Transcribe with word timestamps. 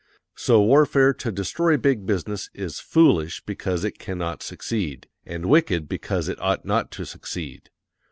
So 0.33 0.63
warfare 0.63 1.13
to 1.13 1.31
destroy 1.31 1.77
big 1.77 2.07
business 2.07 2.49
is 2.55 2.79
FOOLISH 2.79 3.45
BECAUSE 3.45 3.83
IT 3.83 3.99
CAN 3.99 4.17
NOT 4.17 4.41
SUCCEED 4.41 5.07
and 5.27 5.45
wicked 5.45 5.87
BECAUSE 5.87 6.27
IT 6.27 6.39
OUGHT 6.41 6.65
NOT 6.65 6.89
TO 6.89 7.05
SUCCEED. 7.05 7.69